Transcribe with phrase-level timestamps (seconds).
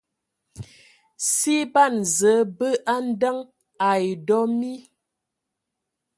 [1.31, 3.37] Si ban Zǝə bə andəŋ
[3.89, 4.71] ai dɔ mi.